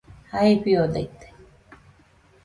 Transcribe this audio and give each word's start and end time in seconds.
Jae 0.31 0.53
fiodaite 0.63 1.27